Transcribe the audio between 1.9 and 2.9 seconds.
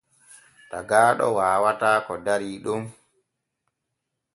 ko darii ɗon.